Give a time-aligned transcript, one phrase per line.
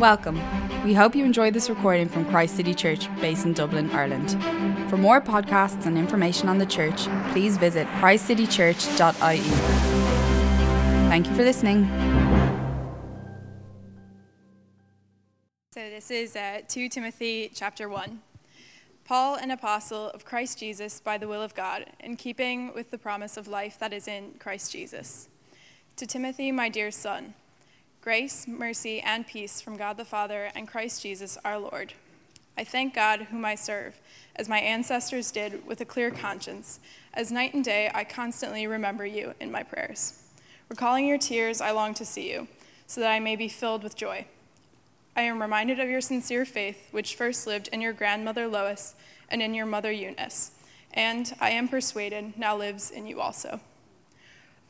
[0.00, 0.40] Welcome.
[0.82, 4.30] We hope you enjoyed this recording from Christ City Church, based in Dublin, Ireland.
[4.88, 9.40] For more podcasts and information on the church, please visit christcitychurch.ie.
[11.10, 11.84] Thank you for listening.
[15.74, 18.22] So this is uh, 2 Timothy chapter 1.
[19.04, 22.96] Paul, an apostle of Christ Jesus by the will of God, in keeping with the
[22.96, 25.28] promise of life that is in Christ Jesus.
[25.96, 27.34] To Timothy, my dear son,
[28.02, 31.92] Grace, mercy, and peace from God the Father and Christ Jesus our Lord.
[32.56, 34.00] I thank God, whom I serve,
[34.36, 36.80] as my ancestors did, with a clear conscience.
[37.12, 40.22] As night and day, I constantly remember you in my prayers.
[40.70, 42.48] Recalling your tears, I long to see you,
[42.86, 44.24] so that I may be filled with joy.
[45.14, 48.94] I am reminded of your sincere faith, which first lived in your grandmother Lois
[49.28, 50.52] and in your mother Eunice,
[50.94, 53.60] and I am persuaded now lives in you also.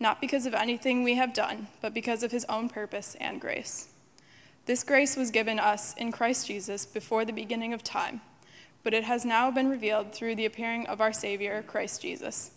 [0.00, 3.88] not because of anything we have done, but because of his own purpose and grace.
[4.66, 8.20] This grace was given us in Christ Jesus before the beginning of time,
[8.84, 12.50] but it has now been revealed through the appearing of our Savior, Christ Jesus,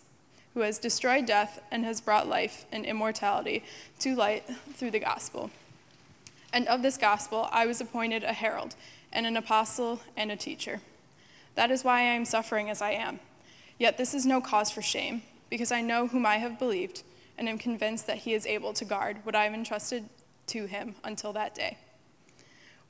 [0.53, 3.64] who has destroyed death and has brought life and immortality
[4.00, 5.50] to light through the gospel.
[6.53, 8.75] And of this gospel I was appointed a herald,
[9.14, 10.81] and an apostle, and a teacher.
[11.56, 13.19] That is why I am suffering as I am.
[13.78, 17.03] Yet this is no cause for shame, because I know whom I have believed
[17.42, 20.08] and am convinced that he is able to guard what I have entrusted
[20.45, 21.80] to him until that day.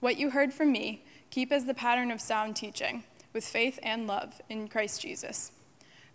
[0.02, 4.08] What you heard from me, keep as the pattern of sound teaching, with faith and
[4.08, 5.54] love in Christ Jesus.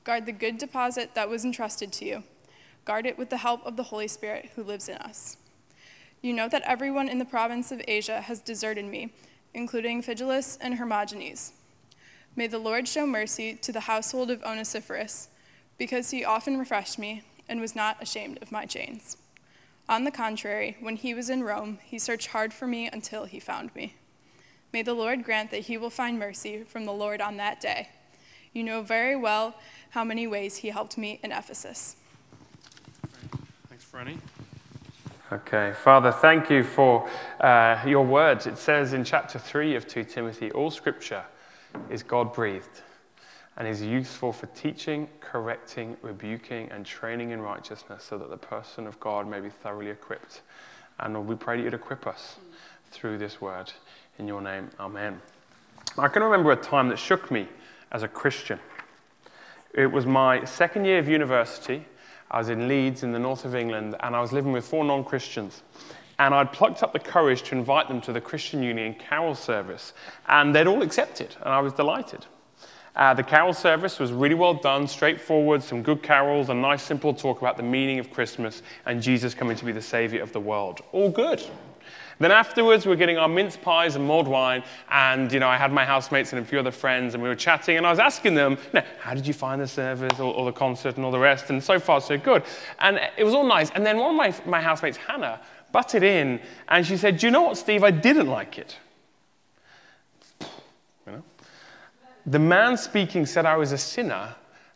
[0.05, 2.25] Guard the good deposit that was entrusted to you.
[2.85, 5.39] Guard it with the help of the Holy Spirit who lives in us.
[6.21, 9.15] You know that everyone in the province of Asia has deserted me,
[9.55, 11.53] including Phygelus and Hermogenes.
[12.37, 15.29] May the Lord show mercy to the household of Onesiphorus,
[15.79, 19.17] because he often refreshed me and was not ashamed of my chains.
[19.89, 23.39] On the contrary, when he was in Rome, he searched hard for me until he
[23.39, 23.95] found me.
[24.73, 27.89] May the Lord grant that he will find mercy from the Lord on that day.
[28.53, 29.55] You know very well
[29.91, 31.97] how many ways he helped me in Ephesus.
[33.69, 34.19] Thanks, Franny.
[35.33, 37.09] Okay, Father, thank you for
[37.41, 38.47] uh, your words.
[38.47, 41.25] It says in chapter 3 of 2 Timothy all scripture
[41.91, 42.83] is God breathed
[43.57, 48.87] and is useful for teaching, correcting, rebuking, and training in righteousness so that the person
[48.87, 50.43] of God may be thoroughly equipped.
[51.01, 52.37] And Lord, we pray that you'd equip us
[52.91, 53.73] through this word.
[54.19, 55.21] In your name, amen.
[55.99, 57.49] I can remember a time that shook me
[57.93, 58.59] as a Christian.
[59.75, 61.85] It was my second year of university.
[62.31, 64.85] I was in Leeds in the north of England, and I was living with four
[64.85, 65.63] non Christians.
[66.19, 69.93] And I'd plucked up the courage to invite them to the Christian Union carol service,
[70.29, 72.25] and they'd all accepted, and I was delighted.
[72.97, 77.13] Uh, the carol service was really well done, straightforward, some good carols, a nice simple
[77.13, 80.41] talk about the meaning of Christmas and Jesus coming to be the Savior of the
[80.41, 80.81] world.
[80.93, 81.45] All good.
[82.19, 85.59] Then afterwards, we were getting our mince pies and mulled wine, and you know, I
[85.59, 87.99] had my housemates and a few other friends, and we were chatting, and I was
[87.99, 91.05] asking them, you know, how did you find the service or, or, the concert and
[91.05, 91.51] all the rest?
[91.51, 92.45] And so far, so good.
[92.79, 93.71] And it was all nice.
[93.73, 95.43] And then one of my, my housemates, Hannah,
[95.73, 97.85] butted in, and she said, Do you know what, Steve?
[97.85, 98.79] I didn't like it.
[102.27, 104.35] The man speaking said I was a sinner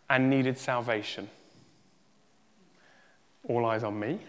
[0.09, 1.29] and needed salvation.
[3.49, 4.21] All eyes on me.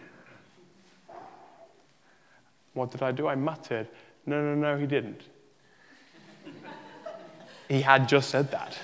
[2.73, 3.27] What did I do?
[3.27, 3.87] I muttered,
[4.25, 5.21] No, no, no, he didn't.
[7.69, 8.77] he had just said that.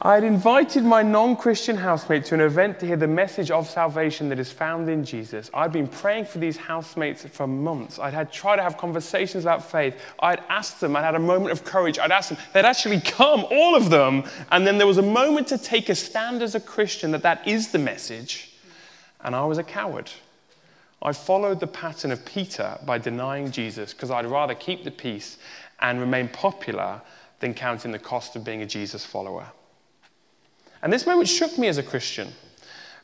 [0.00, 3.68] I had invited my non Christian housemate to an event to hear the message of
[3.68, 5.50] salvation that is found in Jesus.
[5.52, 7.98] I'd been praying for these housemates for months.
[7.98, 10.00] I'd had tried to have conversations about faith.
[10.20, 11.98] I'd asked them, I'd had a moment of courage.
[11.98, 14.22] I'd asked them, they'd actually come, all of them.
[14.52, 17.48] And then there was a moment to take a stand as a Christian that that
[17.48, 18.52] is the message.
[19.22, 20.08] And I was a coward.
[21.02, 25.38] I followed the pattern of Peter by denying Jesus because I'd rather keep the peace
[25.80, 27.02] and remain popular
[27.40, 29.46] than counting the cost of being a Jesus follower.
[30.82, 32.32] And this moment shook me as a Christian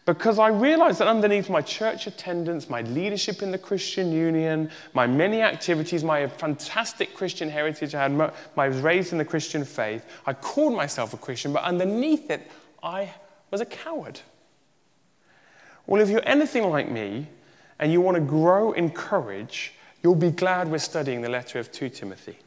[0.06, 5.06] because I realized that underneath my church attendance, my leadership in the Christian Union, my
[5.06, 10.04] many activities, my fantastic Christian heritage, I, had, I was raised in the Christian faith,
[10.26, 12.50] I called myself a Christian, but underneath it,
[12.82, 13.12] I
[13.50, 14.20] was a coward.
[15.86, 17.26] Well, if you're anything like me
[17.78, 19.72] and you want to grow in courage,
[20.02, 22.38] you'll be glad we're studying the letter of 2 Timothy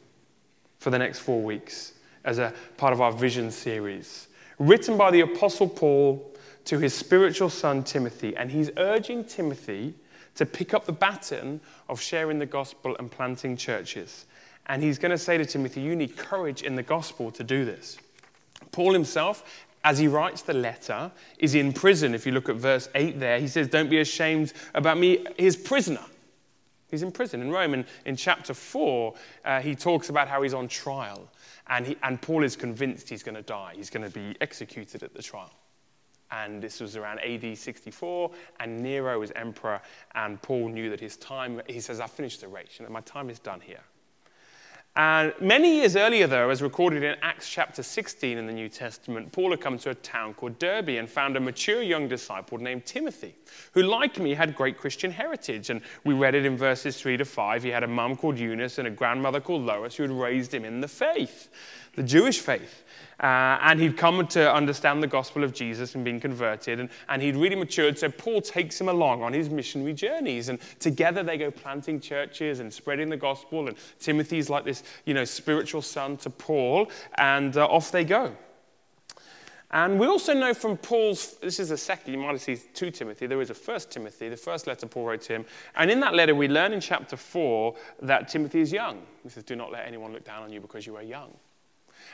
[0.78, 1.94] for the next four weeks
[2.24, 4.27] as a part of our vision series,
[4.58, 6.34] written by the Apostle Paul
[6.64, 8.36] to his spiritual son Timothy.
[8.36, 9.94] And he's urging Timothy
[10.34, 14.26] to pick up the baton of sharing the gospel and planting churches.
[14.66, 17.64] And he's going to say to Timothy, You need courage in the gospel to do
[17.64, 17.96] this.
[18.70, 22.14] Paul himself, as he writes the letter, is in prison.
[22.14, 25.56] If you look at verse 8 there, he says, Don't be ashamed about me, his
[25.56, 26.04] prisoner.
[26.90, 27.74] He's in prison in Rome.
[27.74, 29.14] And in chapter 4,
[29.44, 31.28] uh, he talks about how he's on trial.
[31.68, 33.74] And, he, and Paul is convinced he's going to die.
[33.76, 35.52] He's going to be executed at the trial.
[36.30, 38.30] And this was around AD 64,
[38.60, 39.80] and Nero was emperor.
[40.14, 42.76] And Paul knew that his time, he says, I've finished the race.
[42.78, 43.80] You know, my time is done here.
[44.98, 49.30] And many years earlier, though, as recorded in Acts chapter 16 in the New Testament,
[49.30, 52.84] Paul had come to a town called Derbe and found a mature young disciple named
[52.84, 53.36] Timothy,
[53.74, 55.70] who, like me, had great Christian heritage.
[55.70, 57.62] And we read it in verses 3 to 5.
[57.62, 60.64] He had a mum called Eunice and a grandmother called Lois who had raised him
[60.64, 61.48] in the faith,
[61.94, 62.82] the Jewish faith.
[63.20, 67.20] Uh, and he'd come to understand the gospel of Jesus and been converted, and, and
[67.20, 67.98] he'd really matured.
[67.98, 72.60] So Paul takes him along on his missionary journeys, and together they go planting churches
[72.60, 73.66] and spreading the gospel.
[73.66, 78.36] And Timothy's like this, you know, spiritual son to Paul, and uh, off they go.
[79.70, 82.90] And we also know from Paul's, this is the second, you might have seen 2
[82.90, 85.44] Timothy, there is a first Timothy, the first letter Paul wrote to him.
[85.76, 89.02] And in that letter, we learn in chapter 4 that Timothy is young.
[89.22, 91.34] He says, Do not let anyone look down on you because you are young.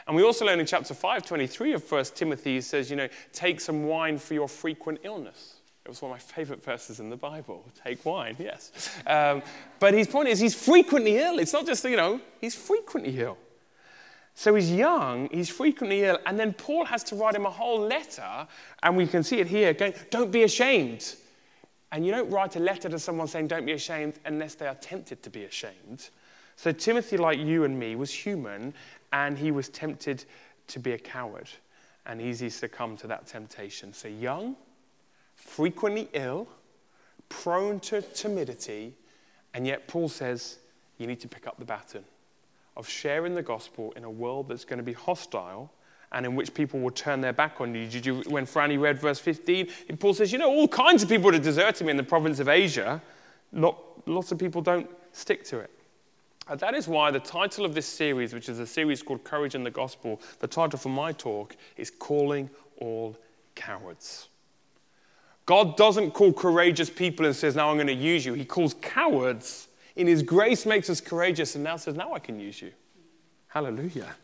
[0.06, 3.08] And we also learn in chapter 5, 23 of 1 Timothy, he says, you know,
[3.32, 5.56] take some wine for your frequent illness.
[5.84, 7.64] It was one of my favorite verses in the Bible.
[7.82, 8.90] Take wine, yes.
[9.06, 9.42] Um,
[9.78, 11.38] but his point is, he's frequently ill.
[11.38, 13.38] It's not just, you know, he's frequently ill.
[14.34, 17.80] So he's young, he's frequently ill, and then Paul has to write him a whole
[17.80, 18.48] letter,
[18.82, 21.14] and we can see it here going, Don't be ashamed.
[21.92, 24.74] And you don't write a letter to someone saying, Don't be ashamed, unless they are
[24.74, 26.08] tempted to be ashamed.
[26.56, 28.74] So Timothy, like you and me, was human,
[29.14, 30.24] and he was tempted
[30.66, 31.48] to be a coward,
[32.04, 33.92] and easy succumb to that temptation.
[33.92, 34.56] So, young,
[35.36, 36.48] frequently ill,
[37.28, 38.92] prone to timidity,
[39.54, 40.58] and yet Paul says
[40.98, 42.04] you need to pick up the baton
[42.76, 45.72] of sharing the gospel in a world that's going to be hostile
[46.10, 47.86] and in which people will turn their back on you.
[47.86, 49.68] Did you when Franny read verse 15,
[50.00, 52.48] Paul says, you know, all kinds of people are deserting me in the province of
[52.48, 53.00] Asia.
[53.52, 53.78] Not,
[54.08, 55.70] lots of people don't stick to it.
[56.48, 59.54] And that is why the title of this series, which is a series called Courage
[59.54, 63.16] in the Gospel, the title for my talk is Calling All
[63.54, 64.28] Cowards.
[65.46, 68.34] God doesn't call courageous people and says, Now I'm going to use you.
[68.34, 69.68] He calls cowards.
[69.96, 72.72] In His grace, makes us courageous and now says, Now I can use you.
[73.48, 74.14] Hallelujah.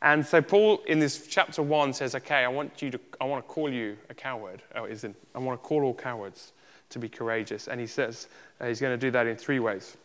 [0.00, 3.46] And so Paul in this chapter one says, Okay, I want you to I want
[3.46, 4.62] to call you a coward.
[4.74, 6.52] Oh, isn't I want to call all cowards
[6.90, 7.68] to be courageous.
[7.68, 8.28] And he says
[8.60, 9.96] uh, he's going to do that in three ways.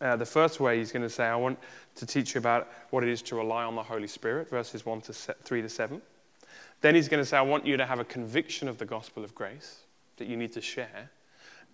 [0.00, 1.58] Uh, the first way he's going to say, I want
[1.96, 5.00] to teach you about what it is to rely on the Holy Spirit, verses 1
[5.02, 6.02] to 3 to 7.
[6.80, 9.24] Then he's going to say, I want you to have a conviction of the gospel
[9.24, 9.80] of grace
[10.16, 11.10] that you need to share.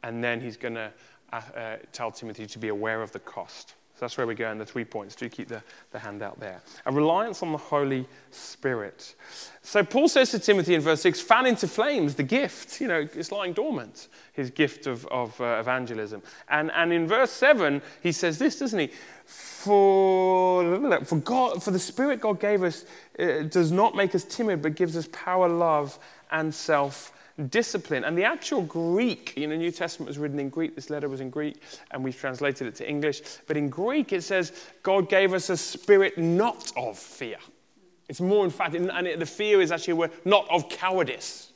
[0.03, 0.93] And then he's going to
[1.33, 3.75] uh, uh, tell Timothy to be aware of the cost.
[4.01, 5.15] So that's where we go in the three points.
[5.15, 6.63] Do keep the, the handout there.
[6.87, 9.15] A reliance on the Holy Spirit.
[9.61, 12.81] So Paul says to Timothy in verse 6 fan into flames the gift.
[12.81, 16.23] You know, it's lying dormant, his gift of, of uh, evangelism.
[16.49, 18.89] And, and in verse 7, he says this, doesn't he?
[19.27, 22.87] For, for, God, for the Spirit God gave us
[23.19, 25.99] uh, does not make us timid, but gives us power, love,
[26.31, 27.13] and self
[27.49, 28.05] discipline.
[28.05, 31.21] And the actual Greek, you know, New Testament was written in Greek, this letter was
[31.21, 33.23] in Greek, and we've translated it to English.
[33.47, 37.39] But in Greek, it says, God gave us a spirit not of fear.
[38.09, 41.53] It's more in fact, and the fear is actually a word not of cowardice.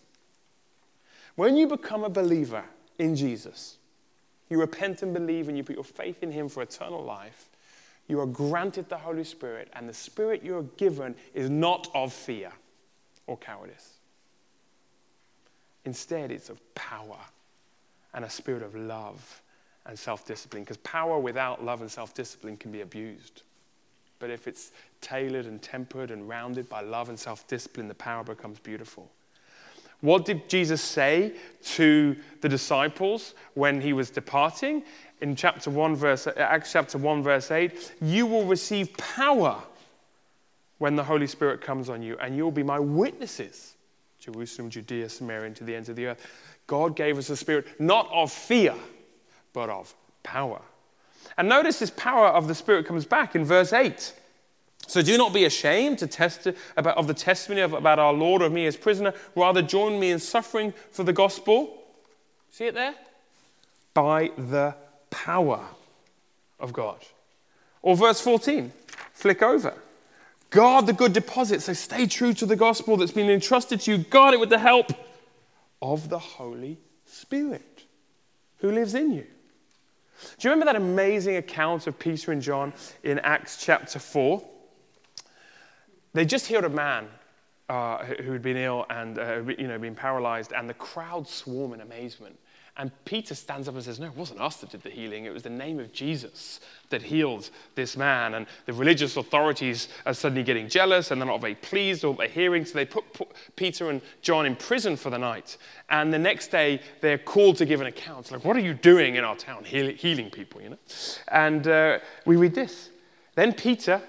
[1.35, 2.65] When you become a believer
[2.99, 3.79] in Jesus,
[4.49, 7.49] you repent and believe, and you put your faith in Him for eternal life,
[8.07, 12.13] you are granted the Holy Spirit, and the Spirit you are given is not of
[12.13, 12.53] fear
[13.27, 13.94] or cowardice.
[15.85, 17.19] Instead, it's of power
[18.15, 19.43] and a spirit of love
[19.87, 20.63] and self discipline.
[20.63, 23.43] Because power without love and self discipline can be abused.
[24.19, 28.25] But if it's tailored and tempered and rounded by love and self discipline, the power
[28.25, 29.11] becomes beautiful.
[30.01, 34.83] What did Jesus say to the disciples when he was departing?
[35.21, 39.63] In chapter 1, verse, Acts chapter 1, verse 8, you will receive power
[40.79, 43.74] when the Holy Spirit comes on you, and you'll be my witnesses
[44.25, 46.27] Jerusalem, Judea, Samaria, and to the ends of the earth.
[46.67, 48.75] God gave us a spirit not of fear,
[49.53, 50.63] but of power.
[51.37, 54.13] And notice this power of the Spirit comes back in verse 8.
[54.87, 58.43] So do not be ashamed to test about, of the testimony of, about our Lord
[58.43, 59.13] of me as prisoner.
[59.35, 61.83] Rather, join me in suffering for the gospel.
[62.51, 62.95] See it there?
[63.95, 64.75] By the
[65.11, 65.65] power
[66.61, 66.99] of God.
[67.83, 68.73] Or verse 14,
[69.13, 69.75] flick over.
[70.55, 71.63] Guard the good deposit.
[71.63, 73.99] So stay true to the gospel that's been entrusted to you.
[73.99, 74.93] Guard it with the help
[75.83, 77.87] of the Holy Spirit
[78.59, 79.27] who lives in you.
[80.39, 84.45] Do you remember that amazing account of Peter and John in Acts chapter 4?
[86.13, 87.09] They just healed a man
[87.69, 91.73] uh, who had been ill and uh, you know, been paralyzed, and the crowd swarm
[91.73, 92.39] in amazement.
[92.77, 95.27] And Peter stands up and says, No, it wasn't us that did the healing.
[95.27, 96.59] It was the name of Jesus
[96.91, 98.35] that healed this man.
[98.35, 102.19] And the religious authorities are suddenly getting jealous and they're not very pleased with what
[102.19, 102.65] they're hearing.
[102.65, 103.05] So they put,
[103.55, 105.57] Peter and John in prison for the night.
[105.89, 108.33] And the next day, they're called to give an account.
[108.33, 109.65] Like, what are you doing in our town?
[109.65, 110.79] healing people, you know?
[111.29, 112.91] And uh, we read this.
[113.37, 114.03] Then Peter,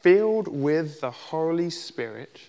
[0.00, 2.40] filled with the Holy Spirit,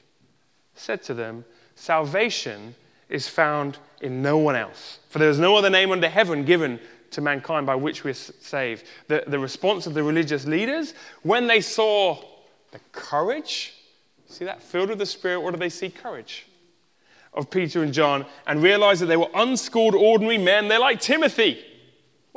[0.74, 1.45] said to them,
[1.75, 2.75] Salvation
[3.09, 4.99] is found in no one else.
[5.09, 6.79] For there is no other name under heaven given
[7.11, 8.85] to mankind by which we're saved.
[9.07, 12.23] The, the response of the religious leaders, when they saw
[12.71, 13.73] the courage,
[14.27, 14.61] see that?
[14.61, 15.89] Filled with the Spirit, what do they see?
[15.89, 16.45] Courage
[17.33, 20.67] of Peter and John, and realized that they were unschooled, ordinary men.
[20.67, 21.63] They're like Timothy.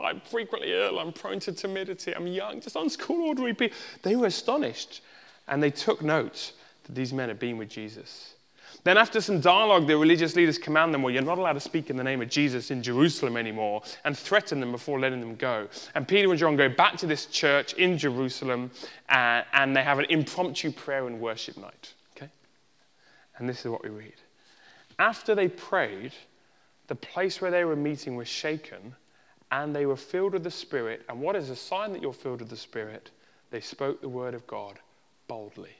[0.02, 3.76] I'm frequently ill, I'm prone to timidity, I'm young, just unschooled, ordinary people.
[4.02, 5.00] They were astonished,
[5.46, 6.52] and they took note
[6.84, 8.31] that these men had been with Jesus.
[8.84, 11.88] Then, after some dialogue, the religious leaders command them, Well, you're not allowed to speak
[11.88, 15.68] in the name of Jesus in Jerusalem anymore, and threaten them before letting them go.
[15.94, 18.72] And Peter and John go back to this church in Jerusalem,
[19.08, 21.94] uh, and they have an impromptu prayer and worship night.
[22.16, 22.28] Okay?
[23.38, 24.16] And this is what we read.
[24.98, 26.12] After they prayed,
[26.88, 28.96] the place where they were meeting was shaken,
[29.52, 31.02] and they were filled with the Spirit.
[31.08, 33.10] And what is a sign that you're filled with the Spirit?
[33.50, 34.80] They spoke the word of God
[35.28, 35.76] boldly.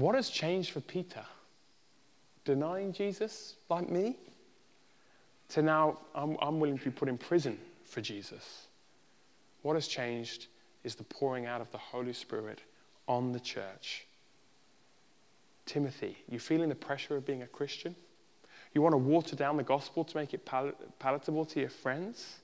[0.00, 1.22] What has changed for Peter?
[2.46, 4.16] Denying Jesus, like me,
[5.50, 8.66] to now I'm, I'm willing to be put in prison for Jesus.
[9.60, 10.46] What has changed
[10.84, 12.60] is the pouring out of the Holy Spirit
[13.08, 14.06] on the church.
[15.66, 17.94] Timothy, you feeling the pressure of being a Christian?
[18.72, 22.38] You want to water down the gospel to make it pal- palatable to your friends?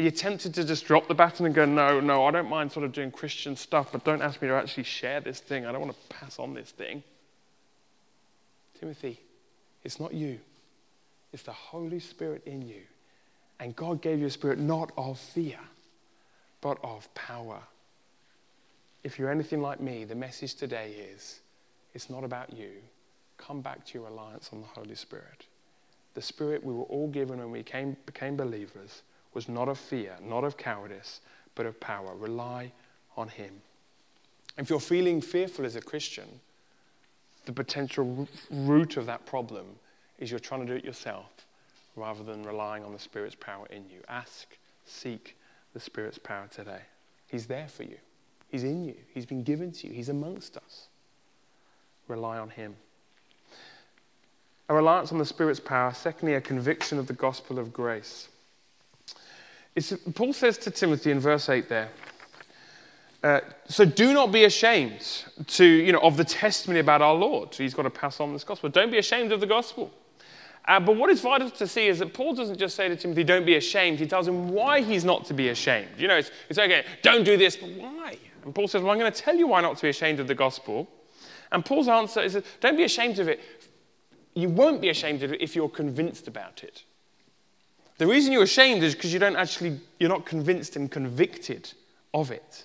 [0.00, 2.72] Are you tempted to just drop the baton and go, no, no, I don't mind
[2.72, 5.66] sort of doing Christian stuff, but don't ask me to actually share this thing.
[5.66, 7.02] I don't want to pass on this thing.
[8.78, 9.20] Timothy,
[9.84, 10.40] it's not you,
[11.34, 12.80] it's the Holy Spirit in you.
[13.58, 15.58] And God gave you a spirit not of fear,
[16.62, 17.60] but of power.
[19.04, 21.40] If you're anything like me, the message today is
[21.92, 22.70] it's not about you.
[23.36, 25.44] Come back to your reliance on the Holy Spirit.
[26.14, 29.02] The Spirit we were all given when we came, became believers
[29.34, 31.20] was not of fear, not of cowardice,
[31.54, 32.14] but of power.
[32.14, 32.72] Rely
[33.16, 33.62] on Him.
[34.58, 36.40] If you're feeling fearful as a Christian,
[37.46, 39.66] the potential root of that problem
[40.18, 41.26] is you're trying to do it yourself
[41.96, 44.00] rather than relying on the Spirit's power in you.
[44.08, 45.36] Ask, seek
[45.72, 46.80] the Spirit's power today.
[47.26, 47.96] He's there for you,
[48.48, 50.88] He's in you, He's been given to you, He's amongst us.
[52.08, 52.76] Rely on Him.
[54.68, 55.92] A reliance on the Spirit's power.
[55.92, 58.28] Secondly, a conviction of the gospel of grace.
[59.74, 61.90] It's, Paul says to Timothy in verse 8 there,
[63.22, 67.54] uh, so do not be ashamed to, you know, of the testimony about our Lord.
[67.54, 68.70] He's got to pass on this gospel.
[68.70, 69.92] Don't be ashamed of the gospel.
[70.66, 73.24] Uh, but what is vital to see is that Paul doesn't just say to Timothy,
[73.24, 73.98] don't be ashamed.
[73.98, 75.88] He tells him why he's not to be ashamed.
[75.98, 78.16] You know, it's, it's okay, don't do this, but why?
[78.44, 80.26] And Paul says, well, I'm going to tell you why not to be ashamed of
[80.26, 80.88] the gospel.
[81.52, 83.40] And Paul's answer is, don't be ashamed of it.
[84.34, 86.84] You won't be ashamed of it if you're convinced about it.
[88.00, 91.70] The reason you're ashamed is because you don't actually, you're not convinced and convicted
[92.14, 92.64] of it.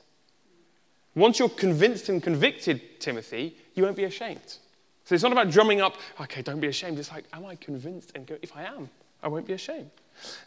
[1.13, 4.59] Once you're convinced and convicted, Timothy, you won't be ashamed.
[5.03, 6.99] So it's not about drumming up, okay, don't be ashamed.
[6.99, 8.13] It's like, am I convinced?
[8.15, 8.89] And go, if I am,
[9.21, 9.91] I won't be ashamed.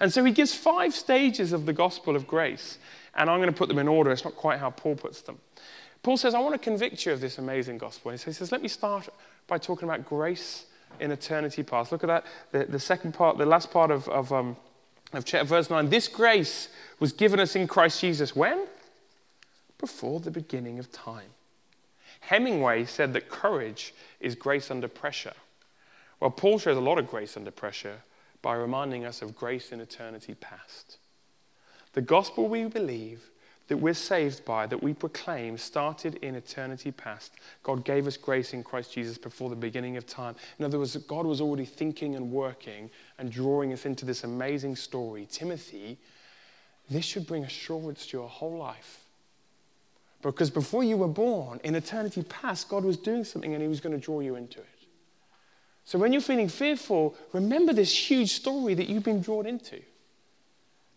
[0.00, 2.78] And so he gives five stages of the gospel of grace.
[3.14, 4.11] And I'm going to put them in order.
[4.11, 5.38] It's not quite how Paul puts them.
[6.02, 8.11] Paul says, I want to convict you of this amazing gospel.
[8.11, 9.11] And he says, let me start
[9.49, 10.64] by talking about grace
[10.99, 11.92] in eternity past.
[11.92, 12.25] Look at that.
[12.52, 14.57] The, the second part, the last part of, of um,
[15.12, 15.88] of verse 9.
[15.88, 16.69] This grace
[17.00, 18.67] was given us in Christ Jesus when?
[19.79, 21.31] Before the beginning of time.
[22.21, 25.35] Hemingway said that courage is grace under pressure.
[26.21, 27.99] Well, Paul shows a lot of grace under pressure
[28.43, 30.99] by reminding us of grace in eternity past.
[31.93, 33.31] The gospel we believe
[33.69, 37.35] that we're saved by, that we proclaim, started in eternity past.
[37.63, 40.35] God gave us grace in Christ Jesus before the beginning of time.
[40.59, 44.75] In other words, God was already thinking and working and drawing us into this amazing
[44.75, 45.29] story.
[45.31, 45.99] Timothy,
[46.89, 49.05] this should bring assurance to your whole life.
[50.23, 53.81] Because before you were born, in eternity past, God was doing something and He was
[53.81, 54.67] going to draw you into it.
[55.85, 59.81] So when you're feeling fearful, remember this huge story that you've been drawn into.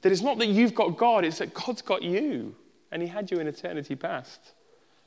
[0.01, 2.55] That it's not that you've got God, it's that God's got you
[2.91, 4.53] and He had you in eternity past.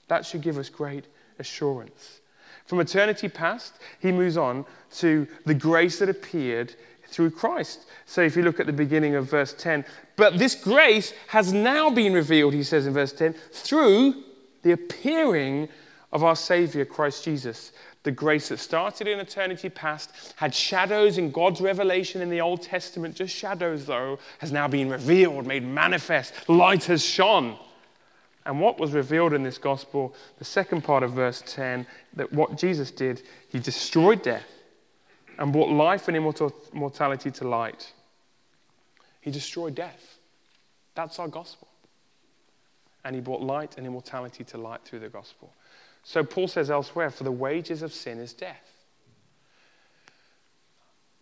[0.08, 1.06] That should give us great
[1.38, 2.20] assurance.
[2.66, 4.64] From eternity past, he moves on
[4.96, 6.74] to the grace that appeared
[7.08, 7.86] through Christ.
[8.06, 9.84] So if you look at the beginning of verse 10,
[10.16, 14.14] but this grace has now been revealed, he says in verse 10, through
[14.62, 15.68] the appearing
[16.12, 17.72] of our Savior, Christ Jesus.
[18.04, 22.62] The grace that started in eternity past, had shadows in God's revelation in the Old
[22.62, 26.48] Testament, just shadows though, has now been revealed, made manifest.
[26.48, 27.58] Light has shone.
[28.46, 32.58] And what was revealed in this gospel, the second part of verse 10, that what
[32.58, 34.50] Jesus did, he destroyed death
[35.38, 37.92] and brought life and immortality to light.
[39.20, 40.18] He destroyed death.
[40.94, 41.68] That's our gospel.
[43.04, 45.52] And he brought light and immortality to light through the gospel.
[46.02, 48.70] So Paul says elsewhere, for the wages of sin is death.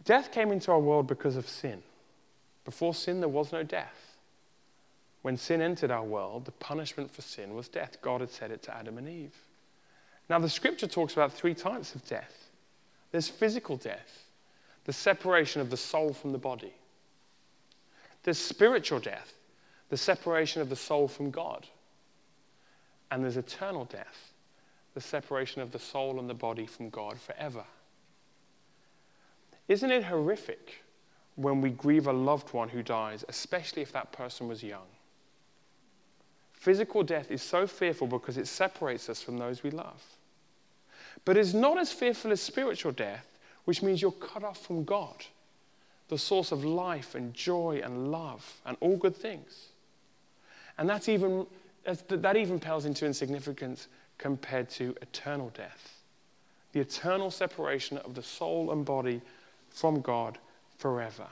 [0.05, 1.83] Death came into our world because of sin.
[2.65, 4.12] Before sin, there was no death.
[5.23, 7.97] When sin entered our world, the punishment for sin was death.
[8.03, 9.35] God had said it to Adam and Eve.
[10.29, 12.49] Now, the scripture talks about three types of death
[13.11, 14.25] there's physical death,
[14.85, 16.73] the separation of the soul from the body,
[18.23, 19.35] there's spiritual death,
[19.91, 21.67] the separation of the soul from God,
[23.11, 24.33] and there's eternal death,
[24.95, 27.65] the separation of the soul and the body from God forever.
[29.69, 30.83] Isn't it horrific
[31.37, 34.87] when we grieve a loved one who dies, especially if that person was young?
[36.63, 40.01] Physical death is so fearful because it separates us from those we love.
[41.25, 43.27] But it's not as fearful as spiritual death,
[43.65, 45.25] which means you're cut off from God,
[46.07, 49.71] the source of life and joy and love and all good things.
[50.79, 51.49] And that's even,
[51.85, 56.03] that even pales into insignificance compared to eternal death
[56.73, 59.21] the eternal separation of the soul and body
[59.69, 60.39] from God
[60.79, 61.27] forever.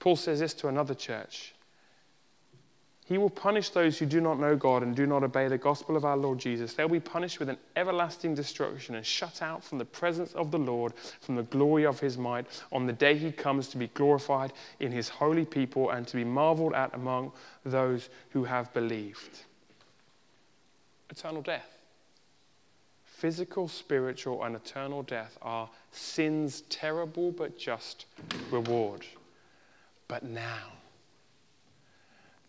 [0.00, 1.54] Paul says this to another church
[3.06, 5.94] he will punish those who do not know God and do not obey the gospel
[5.94, 6.72] of our Lord Jesus.
[6.72, 10.58] They'll be punished with an everlasting destruction and shut out from the presence of the
[10.58, 14.54] Lord, from the glory of his might, on the day he comes to be glorified
[14.80, 17.32] in his holy people and to be marveled at among
[17.64, 19.40] those who have believed.
[21.10, 21.76] Eternal death.
[23.04, 28.06] Physical, spiritual, and eternal death are sin's terrible but just
[28.50, 29.04] reward.
[30.08, 30.73] But now,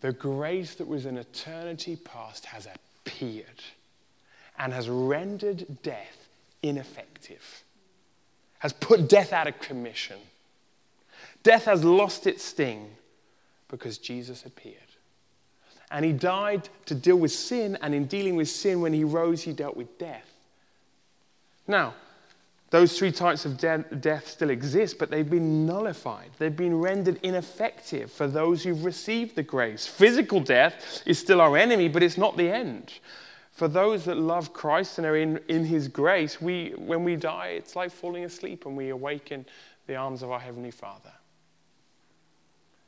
[0.00, 3.62] the grace that was in eternity past has appeared
[4.58, 6.28] and has rendered death
[6.62, 7.62] ineffective,
[8.58, 10.16] has put death out of commission.
[11.42, 12.90] Death has lost its sting
[13.68, 14.76] because Jesus appeared.
[15.90, 19.42] And he died to deal with sin, and in dealing with sin, when he rose,
[19.42, 20.28] he dealt with death.
[21.68, 21.94] Now,
[22.70, 26.30] those three types of de- death still exist, but they've been nullified.
[26.38, 29.86] They've been rendered ineffective for those who've received the grace.
[29.86, 32.94] Physical death is still our enemy, but it's not the end.
[33.52, 37.48] For those that love Christ and are in, in his grace, we, when we die,
[37.56, 39.46] it's like falling asleep and we awaken
[39.86, 41.12] the arms of our Heavenly Father.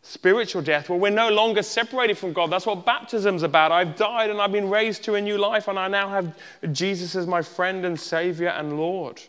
[0.03, 2.51] Spiritual death, well, we're no longer separated from God.
[2.51, 3.71] That's what baptism's about.
[3.73, 6.37] I've died and I've been raised to a new life, and I now have
[6.73, 9.23] Jesus as my friend and Savior and Lord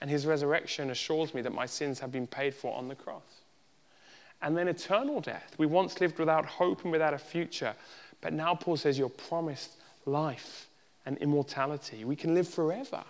[0.00, 3.22] and his resurrection assures me that my sins have been paid for on the cross.
[4.42, 5.54] And then eternal death.
[5.56, 7.74] We once lived without hope and without a future,
[8.20, 9.72] but now Paul says you're promised
[10.06, 10.68] life
[11.06, 12.04] and immortality.
[12.04, 13.04] We can live forever.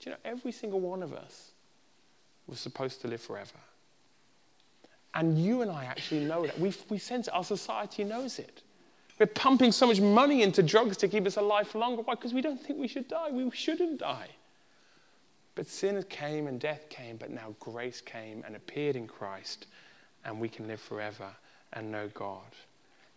[0.00, 1.50] Do you know, every single one of us
[2.46, 3.58] was supposed to live forever.
[5.14, 6.58] And you and I actually know that.
[6.58, 7.34] We, we sense it.
[7.34, 8.62] Our society knows it.
[9.18, 12.02] We're pumping so much money into drugs to keep us alive for longer.
[12.02, 12.14] Why?
[12.14, 13.30] Because we don't think we should die.
[13.30, 14.28] We shouldn't die.
[15.60, 19.66] But sin came and death came, but now grace came and appeared in Christ,
[20.24, 21.28] and we can live forever
[21.74, 22.56] and know God.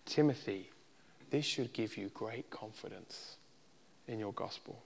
[0.06, 0.70] Timothy,
[1.30, 3.38] this should give you great confidence
[4.10, 4.78] in your gospel.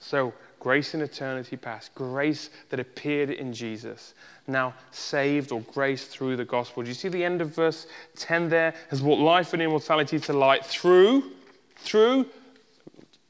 [0.00, 4.12] So, grace in eternity past, grace that appeared in Jesus,
[4.46, 6.82] now saved or grace through the gospel.
[6.82, 7.86] Do you see the end of verse
[8.16, 8.74] 10 there?
[8.90, 11.32] Has brought life and immortality to light through,
[11.76, 12.26] through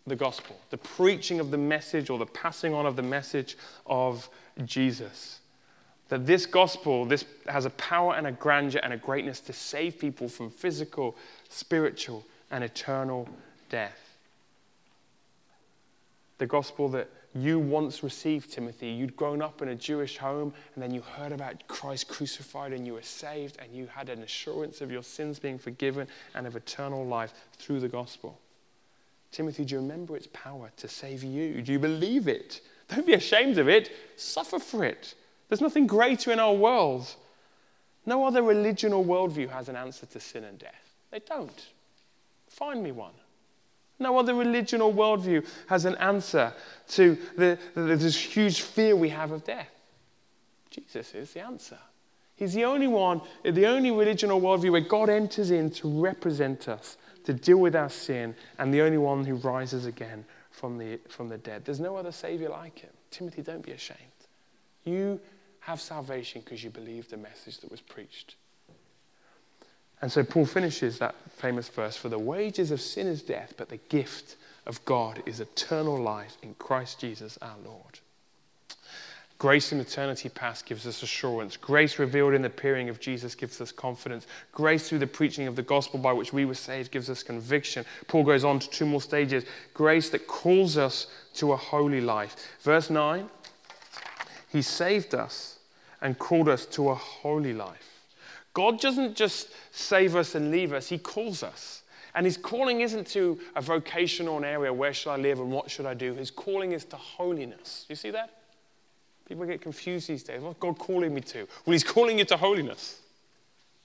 [0.09, 4.29] the gospel, the preaching of the message or the passing on of the message of
[4.65, 5.41] Jesus.
[6.09, 9.99] That this gospel, this has a power and a grandeur and a greatness to save
[9.99, 11.17] people from physical,
[11.49, 13.29] spiritual, and eternal
[13.69, 14.17] death.
[16.39, 18.89] The gospel that you once received, Timothy.
[18.89, 22.87] You'd grown up in a Jewish home, and then you heard about Christ crucified, and
[22.87, 26.57] you were saved, and you had an assurance of your sins being forgiven and of
[26.57, 28.41] eternal life through the gospel.
[29.31, 31.61] Timothy, do you remember its power to save you?
[31.63, 32.61] Do you believe it?
[32.89, 33.91] Don't be ashamed of it.
[34.17, 35.15] Suffer for it.
[35.49, 37.15] There's nothing greater in our world.
[38.07, 40.95] No other religion or worldview has an answer to sin and death.
[41.11, 41.67] They don't.
[42.49, 43.13] Find me one.
[43.99, 46.53] No other religion or worldview has an answer
[46.91, 49.71] to the, the, this huge fear we have of death.
[50.71, 51.79] Jesus is the answer.
[52.37, 56.69] He's the only one, the only religion or worldview where God enters in to represent
[56.69, 60.99] us, to deal with our sin, and the only one who rises again from the,
[61.09, 61.65] from the dead.
[61.65, 62.91] There's no other Savior like him.
[63.11, 63.99] Timothy, don't be ashamed.
[64.85, 65.21] You
[65.61, 68.37] have salvation because you believe the message that was preached.
[70.01, 73.69] And so Paul finishes that famous verse For the wages of sin is death, but
[73.69, 78.01] the gift of God is eternal life in Christ Jesus our Lord.
[79.39, 81.57] Grace in eternity past gives us assurance.
[81.57, 84.27] Grace revealed in the appearing of Jesus gives us confidence.
[84.51, 87.85] Grace through the preaching of the gospel by which we were saved gives us conviction.
[88.09, 89.45] Paul goes on to two more stages.
[89.75, 92.35] Grace that calls us to a holy life.
[92.63, 93.29] Verse 9
[94.49, 95.61] He saved us
[96.03, 98.03] and called us to a holy life.
[98.55, 101.83] God doesn't just save us and leave us, He calls us.
[102.17, 105.53] And His calling isn't to a vocation or an area, where should I live and
[105.53, 106.15] what should I do?
[106.15, 107.87] His calling is to holiness.
[107.89, 108.38] You see that?
[109.29, 110.41] People get confused these days.
[110.41, 111.47] What's God calling me to?
[111.67, 113.01] Well, He's calling you to holiness.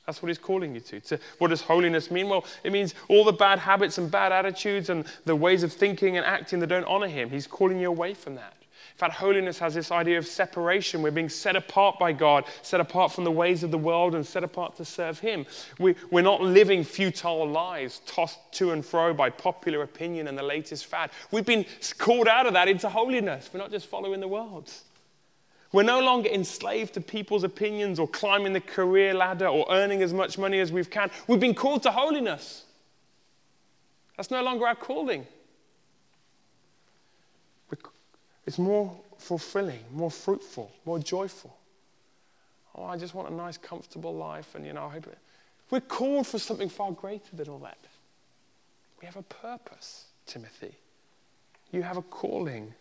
[0.06, 1.00] That's what he's calling you to.
[1.00, 1.20] to.
[1.38, 2.28] What does holiness mean?
[2.28, 6.18] Well, it means all the bad habits and bad attitudes and the ways of thinking
[6.18, 7.30] and acting that don't honor him.
[7.30, 8.54] He's calling you away from that.
[8.60, 11.02] In fact, holiness has this idea of separation.
[11.02, 14.26] We're being set apart by God, set apart from the ways of the world, and
[14.26, 15.48] set apart to serve Him.
[15.80, 20.44] We, we're not living futile lives tossed to and fro by popular opinion and the
[20.44, 21.10] latest fad.
[21.32, 21.66] We've been
[21.98, 23.50] called out of that into holiness.
[23.52, 24.72] We're not just following the world.
[25.74, 30.14] We're no longer enslaved to people's opinions or climbing the career ladder or earning as
[30.14, 31.12] much money as we can.
[31.28, 32.64] We've been called to holiness.
[34.16, 35.28] That's no longer our calling.
[38.46, 41.56] It's more fulfilling, more fruitful, more joyful.
[42.76, 45.08] Oh, I just want a nice, comfortable life, and you know, i hope
[45.70, 47.78] we're called for something far greater than all that.
[49.00, 50.76] We have a purpose, Timothy.
[51.72, 52.74] You have a calling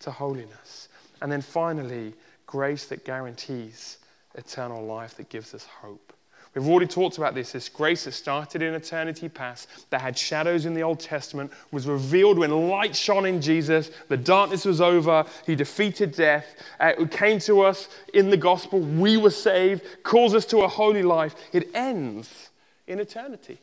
[0.00, 0.88] to holiness.
[1.22, 2.12] And then finally,
[2.46, 3.98] grace that guarantees
[4.34, 6.12] eternal life, that gives us hope.
[6.54, 7.50] We've already talked about this.
[7.50, 11.88] This grace that started in eternity past, that had shadows in the Old Testament, was
[11.88, 13.90] revealed when light shone in Jesus.
[14.08, 15.24] The darkness was over.
[15.46, 16.46] He defeated death.
[16.78, 18.78] Uh, it came to us in the gospel.
[18.78, 21.34] We were saved, calls us to a holy life.
[21.52, 22.50] It ends
[22.86, 23.58] in eternity.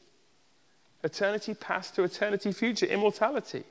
[1.01, 3.63] Eternity past to eternity future, immortality.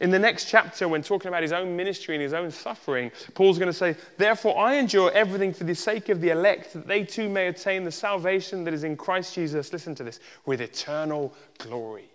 [0.00, 3.58] In the next chapter, when talking about his own ministry and his own suffering, Paul's
[3.58, 7.04] going to say, Therefore, I endure everything for the sake of the elect, that they
[7.04, 9.72] too may attain the salvation that is in Christ Jesus.
[9.72, 12.08] Listen to this with eternal glory.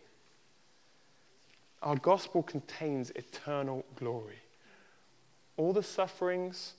[1.82, 4.40] Our gospel contains eternal glory.
[5.56, 6.74] All the sufferings,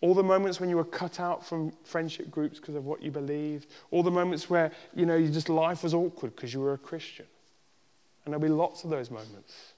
[0.00, 3.10] all the moments when you were cut out from friendship groups because of what you
[3.10, 6.74] believed, all the moments where, you know, you just life was awkward because you were
[6.74, 7.26] a Christian.
[8.24, 9.73] And there'll be lots of those moments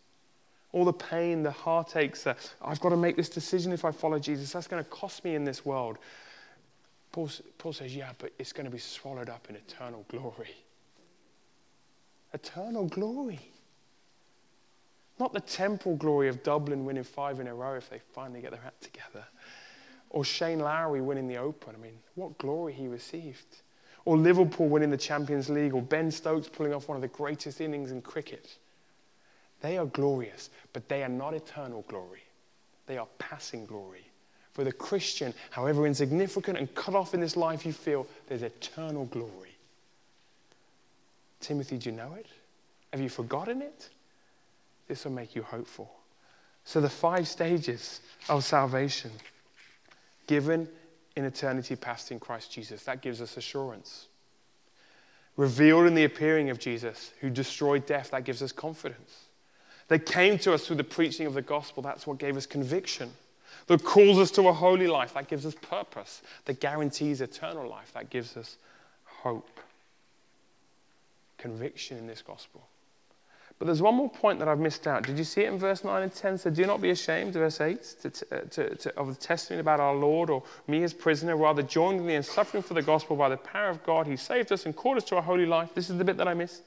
[0.76, 2.26] all the pain, the heartaches
[2.60, 4.52] I've got to make this decision if I follow Jesus.
[4.52, 5.96] That's going to cost me in this world.
[7.12, 10.54] Paul, Paul says, yeah, but it's going to be swallowed up in eternal glory.
[12.34, 13.40] Eternal glory.
[15.18, 18.50] Not the temporal glory of Dublin winning five in a row if they finally get
[18.50, 19.24] their act together.
[20.10, 21.74] Or Shane Lowry winning the Open.
[21.74, 23.46] I mean, what glory he received.
[24.04, 25.72] Or Liverpool winning the Champions League.
[25.72, 28.58] Or Ben Stokes pulling off one of the greatest innings in cricket.
[29.60, 32.22] They are glorious, but they are not eternal glory.
[32.86, 34.04] They are passing glory.
[34.52, 39.04] For the Christian, however insignificant and cut off in this life you feel, there's eternal
[39.06, 39.56] glory.
[41.40, 42.26] Timothy, do you know it?
[42.92, 43.90] Have you forgotten it?
[44.88, 45.90] This will make you hopeful.
[46.64, 49.10] So, the five stages of salvation
[50.26, 50.68] given
[51.16, 54.06] in eternity past in Christ Jesus, that gives us assurance.
[55.36, 59.25] Revealed in the appearing of Jesus, who destroyed death, that gives us confidence.
[59.88, 61.82] They came to us through the preaching of the gospel.
[61.82, 63.10] That's what gave us conviction.
[63.66, 65.14] That calls us to a holy life.
[65.14, 66.22] That gives us purpose.
[66.44, 67.92] That guarantees eternal life.
[67.94, 68.56] That gives us
[69.04, 69.60] hope.
[71.38, 72.66] Conviction in this gospel.
[73.58, 75.04] But there's one more point that I've missed out.
[75.04, 76.38] Did you see it in verse 9 and 10?
[76.38, 79.94] So do not be ashamed, verse 8, to, to, to, of the testimony about our
[79.94, 81.36] Lord or me as prisoner.
[81.36, 84.06] Rather, join me in suffering for the gospel by the power of God.
[84.06, 85.70] He saved us and called us to a holy life.
[85.74, 86.64] This is the bit that I missed.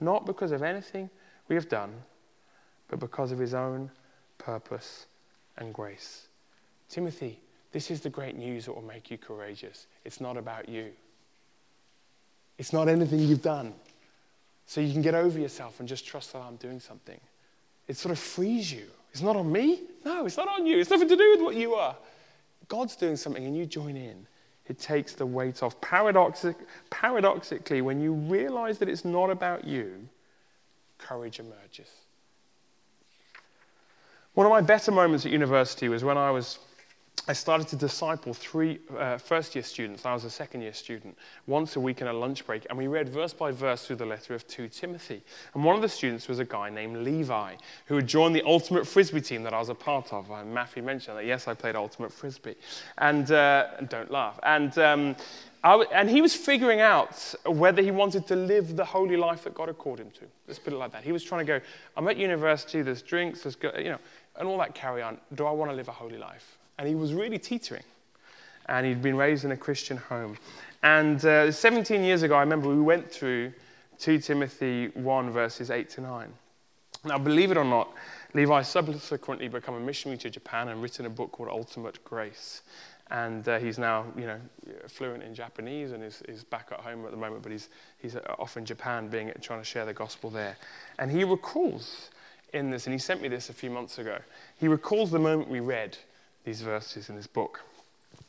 [0.00, 1.10] Not because of anything
[1.46, 1.92] we have done,
[2.88, 3.90] but because of his own
[4.38, 5.06] purpose
[5.56, 6.28] and grace.
[6.88, 7.40] Timothy,
[7.72, 9.86] this is the great news that will make you courageous.
[10.04, 10.90] It's not about you,
[12.58, 13.74] it's not anything you've done.
[14.66, 17.20] So you can get over yourself and just trust that I'm doing something.
[17.86, 18.86] It sort of frees you.
[19.12, 19.82] It's not on me.
[20.04, 20.78] No, it's not on you.
[20.78, 21.94] It's nothing to do with what you are.
[22.68, 24.26] God's doing something and you join in.
[24.66, 25.78] It takes the weight off.
[25.82, 26.56] Paradoxic,
[26.88, 30.08] paradoxically, when you realize that it's not about you,
[30.96, 31.90] courage emerges.
[34.34, 36.58] One of my better moments at university was when I was
[37.26, 40.04] I started to disciple three uh, first year students.
[40.04, 41.16] I was a second year student,
[41.46, 44.04] once a week in a lunch break, and we read verse by verse through the
[44.04, 45.22] letter of 2 Timothy.
[45.54, 47.54] And one of the students was a guy named Levi,
[47.86, 50.30] who had joined the Ultimate Frisbee team that I was a part of.
[50.30, 52.56] And Matthew mentioned that, yes, I played Ultimate Frisbee.
[52.98, 54.38] And uh, don't laugh.
[54.42, 55.16] And, um,
[55.64, 59.68] and he was figuring out whether he wanted to live the holy life that God
[59.68, 60.26] had called him to.
[60.46, 61.04] Let's put it like that.
[61.04, 61.64] He was trying to go,
[61.96, 63.98] I'm at university, there's drinks, there's, you know,
[64.36, 65.18] and all that carry on.
[65.34, 66.58] Do I want to live a holy life?
[66.78, 67.82] and he was really teetering.
[68.66, 70.38] And he'd been raised in a Christian home.
[70.82, 73.52] And uh, 17 years ago, I remember we went through
[73.98, 76.28] 2 Timothy 1, verses 8 to 9.
[77.04, 77.92] Now, believe it or not,
[78.32, 82.62] Levi subsequently became a missionary to Japan and written a book called Ultimate Grace.
[83.10, 84.40] And uh, he's now, you know,
[84.88, 87.68] fluent in Japanese and is, is back at home at the moment, but he's,
[87.98, 90.56] he's off in Japan being, trying to share the gospel there.
[90.98, 92.08] And he recalls
[92.54, 94.18] in this, and he sent me this a few months ago,
[94.58, 95.96] he recalls the moment we read
[96.44, 97.62] these verses in his book.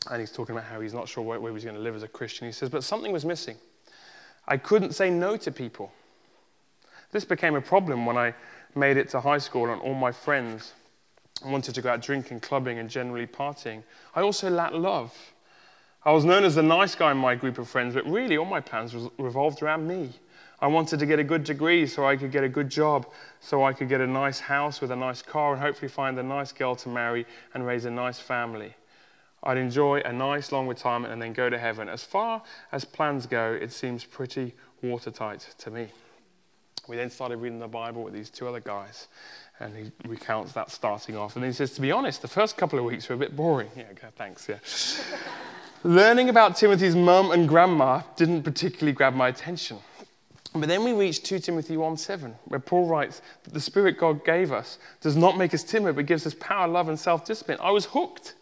[0.10, 2.04] And he's talking about how he's not sure where, where he's going to live as
[2.04, 2.48] a Christian.
[2.48, 3.58] He says, But something was missing.
[4.48, 5.92] I couldn't say no to people.
[7.12, 8.34] This became a problem when I
[8.76, 10.74] made it to high school and all my friends
[11.46, 13.84] wanted to go out drinking, clubbing, and generally partying.
[14.16, 15.14] I also lacked love.
[16.04, 18.46] I was known as the nice guy in my group of friends, but really all
[18.46, 20.12] my plans revolved around me.
[20.60, 23.08] I wanted to get a good degree so I could get a good job,
[23.46, 26.24] so I could get a nice house with a nice car and hopefully find a
[26.24, 28.74] nice girl to marry and raise a nice family.
[29.44, 31.88] I'd enjoy a nice long retirement and then go to heaven.
[31.88, 35.90] As far as plans go, it seems pretty watertight to me.
[36.88, 39.10] We then started reading the Bible with these two other guys,
[39.60, 41.36] and he recounts that starting off.
[41.36, 43.70] And he says, To be honest, the first couple of weeks were a bit boring.
[43.76, 44.58] Yeah, thanks, yeah.
[45.84, 49.78] Learning about Timothy's mum and grandma didn't particularly grab my attention.
[50.56, 54.24] But then we reach 2 Timothy 1 7, where Paul writes that the Spirit God
[54.24, 57.58] gave us does not make us timid, but gives us power, love, and self discipline.
[57.62, 58.36] I was hooked.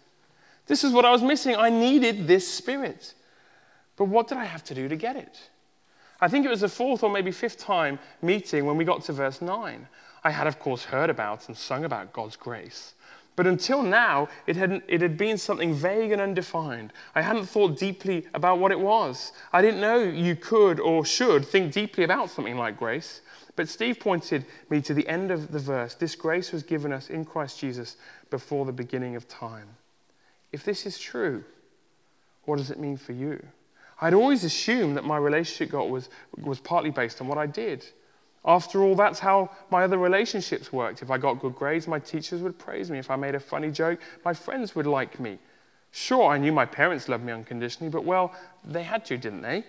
[0.68, 1.56] This is what I was missing.
[1.56, 3.16] I needed this Spirit.
[3.96, 5.40] But what did I have to do to get it?
[6.22, 9.14] I think it was the fourth or maybe fifth time meeting when we got to
[9.14, 9.88] verse 9.
[10.24, 12.94] I had, of course, heard about and sung about God's grace.
[13.36, 16.94] But until now, it had, it had been something vague and undefined.
[17.16, 19.32] I hadn't thought deeply about what it was.
[19.52, 23.22] I didn't know you could or should think deeply about something like grace.
[23.56, 25.96] But Steve pointed me to the end of the verse.
[25.96, 27.98] This grace was given us in Christ Jesus
[28.30, 29.68] before the beginning of time.
[30.52, 31.44] If this is true,
[32.46, 33.44] what does it mean for you?
[34.02, 37.86] I'd always assumed that my relationship God was, was partly based on what I did.
[38.46, 41.02] After all, that's how my other relationships worked.
[41.02, 43.00] If I got good grades, my teachers would praise me.
[43.00, 45.40] If I made a funny joke, my friends would like me.
[45.92, 48.34] Sure, I knew my parents loved me unconditionally, but well,
[48.66, 49.64] they had to, didn't they?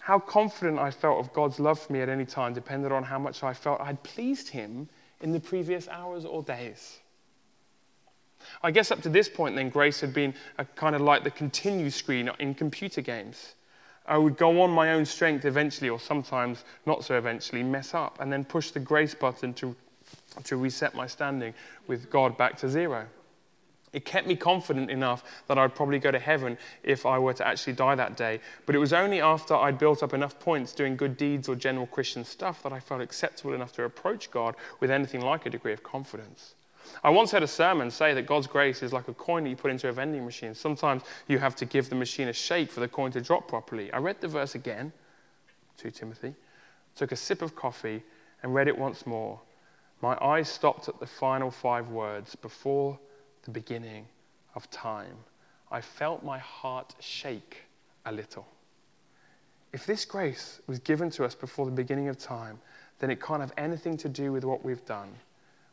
[0.00, 3.18] How confident I felt of God's love for me at any time depended on how
[3.18, 4.88] much I felt I'd pleased Him
[5.20, 6.98] in the previous hours or days.
[8.62, 11.30] I guess up to this point, then, grace had been a kind of like the
[11.30, 13.54] continue screen in computer games.
[14.06, 18.18] I would go on my own strength eventually, or sometimes not so eventually, mess up,
[18.20, 19.76] and then push the grace button to,
[20.44, 21.54] to reset my standing
[21.86, 23.06] with God back to zero.
[23.92, 27.46] It kept me confident enough that I'd probably go to heaven if I were to
[27.46, 28.40] actually die that day.
[28.64, 31.86] But it was only after I'd built up enough points doing good deeds or general
[31.86, 35.74] Christian stuff that I felt acceptable enough to approach God with anything like a degree
[35.74, 36.54] of confidence.
[37.04, 39.56] I once heard a sermon say that God's grace is like a coin that you
[39.56, 40.54] put into a vending machine.
[40.54, 43.92] Sometimes you have to give the machine a shake for the coin to drop properly.
[43.92, 44.92] I read the verse again,
[45.78, 46.34] 2 Timothy,
[46.94, 48.02] took a sip of coffee,
[48.42, 49.40] and read it once more.
[50.00, 52.98] My eyes stopped at the final five words before
[53.44, 54.06] the beginning
[54.54, 55.16] of time.
[55.70, 57.64] I felt my heart shake
[58.04, 58.46] a little.
[59.72, 62.60] If this grace was given to us before the beginning of time,
[62.98, 65.08] then it can't have anything to do with what we've done.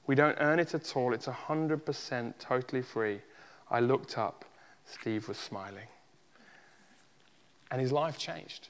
[0.09, 1.13] We don't earn it at all.
[1.13, 3.19] It's 100% totally free.
[3.69, 4.43] I looked up.
[4.83, 5.85] Steve was smiling.
[7.69, 8.69] And his life changed.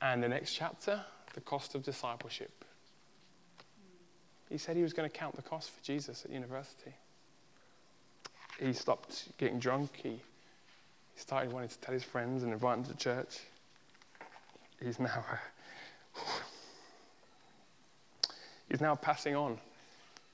[0.00, 2.64] And the next chapter, the cost of discipleship.
[4.48, 6.94] He said he was going to count the cost for Jesus at university.
[8.58, 9.90] He stopped getting drunk.
[10.02, 10.20] He, he
[11.14, 13.40] started wanting to tell his friends and invite them to church.
[14.82, 15.26] He's now,
[18.70, 19.58] he's now passing on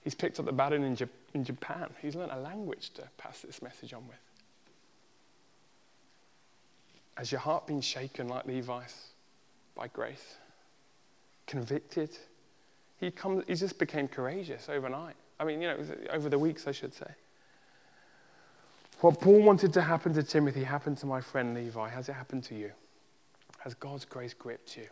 [0.02, 0.96] He's picked up the baton in,
[1.34, 1.90] in Japan.
[2.00, 4.16] He's learned a language to pass this message on with.
[7.16, 9.08] Has your heart been shaken like Levi's
[9.74, 10.36] by grace?
[11.46, 12.10] Convicted?
[12.98, 15.16] He, come, he just became courageous overnight.
[15.38, 15.78] I mean, you know,
[16.10, 17.10] over the weeks, I should say.
[19.00, 21.88] What Paul wanted to happen to Timothy happened to my friend Levi.
[21.88, 22.70] Has it happened to you?
[23.58, 24.86] Has God's grace gripped you?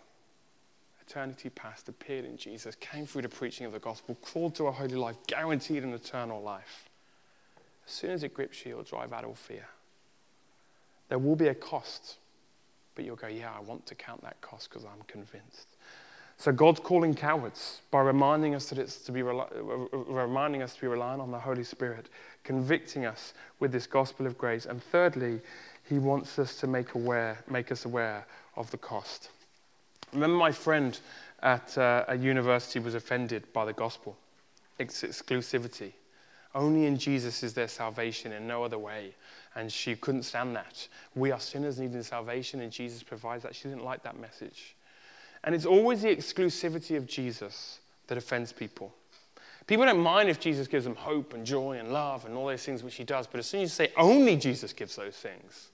[1.09, 4.73] Eternity past, appeared in Jesus, came through the preaching of the gospel, called to a
[4.73, 6.91] holy life, guaranteed an eternal life.
[7.87, 9.67] As soon as it grips you, it'll drive out all fear.
[11.09, 12.17] There will be a cost,
[12.95, 15.69] but you'll go, Yeah, I want to count that cost because I'm convinced.
[16.37, 19.47] So God's calling cowards by reminding us that it's to be uh, uh,
[19.93, 22.11] uh, reminding us to be reliant on the Holy Spirit,
[22.45, 25.41] convicting us with this gospel of grace, and thirdly,
[25.89, 29.31] He wants us to make aware, make us aware of the cost.
[30.13, 30.99] Remember, my friend
[31.43, 34.17] at uh, a university was offended by the gospel,
[34.79, 35.93] its exclusivity.
[36.55, 39.15] Only in Jesus is there salvation, in no other way.
[39.55, 40.89] And she couldn't stand that.
[41.15, 43.55] We are sinners needing salvation, and Jesus provides that.
[43.55, 44.75] She didn't like that message.
[45.45, 48.93] And it's always the exclusivity of Jesus that offends people.
[49.67, 52.65] People don't mind if Jesus gives them hope and joy and love and all those
[52.65, 55.69] things which he does, but as soon as you say only Jesus gives those things,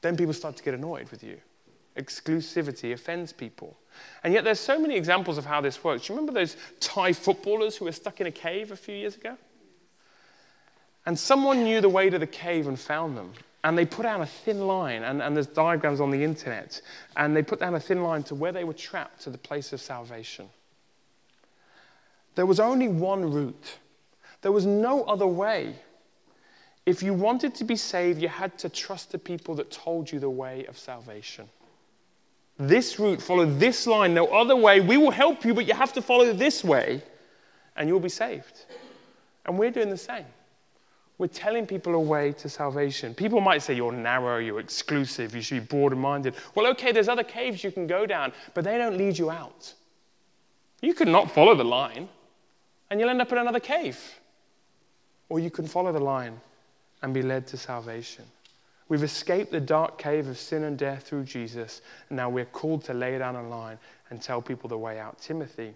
[0.00, 1.38] then people start to get annoyed with you.
[1.96, 3.76] Exclusivity offends people.
[4.24, 6.06] And yet there's so many examples of how this works.
[6.06, 9.16] Do you remember those Thai footballers who were stuck in a cave a few years
[9.16, 9.36] ago?
[11.06, 13.32] And someone knew the way to the cave and found them.
[13.62, 16.82] And they put down a thin line, and, and there's diagrams on the internet,
[17.16, 19.72] and they put down a thin line to where they were trapped to the place
[19.72, 20.50] of salvation.
[22.34, 23.78] There was only one route,
[24.42, 25.76] there was no other way.
[26.84, 30.18] If you wanted to be saved, you had to trust the people that told you
[30.18, 31.48] the way of salvation.
[32.58, 34.80] This route, follow this line, no other way.
[34.80, 37.02] We will help you, but you have to follow this way,
[37.76, 38.66] and you'll be saved.
[39.44, 40.26] And we're doing the same.
[41.18, 43.14] We're telling people a way to salvation.
[43.14, 46.34] People might say you're narrow, you're exclusive, you should be broad minded.
[46.54, 49.74] Well, okay, there's other caves you can go down, but they don't lead you out.
[50.80, 52.08] You could not follow the line,
[52.90, 53.98] and you'll end up in another cave.
[55.28, 56.40] Or you can follow the line
[57.02, 58.24] and be led to salvation.
[58.88, 62.84] We've escaped the dark cave of sin and death through Jesus, and now we're called
[62.84, 63.78] to lay down a line
[64.10, 65.18] and tell people the way out.
[65.20, 65.74] Timothy